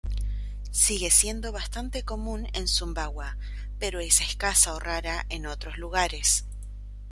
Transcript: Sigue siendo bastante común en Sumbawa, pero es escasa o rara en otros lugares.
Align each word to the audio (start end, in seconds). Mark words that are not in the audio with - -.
Sigue 0.71 1.11
siendo 1.11 1.51
bastante 1.51 2.01
común 2.03 2.47
en 2.53 2.67
Sumbawa, 2.67 3.37
pero 3.77 3.99
es 3.99 4.19
escasa 4.21 4.73
o 4.73 4.79
rara 4.79 5.27
en 5.29 5.45
otros 5.45 5.77
lugares. 5.77 6.45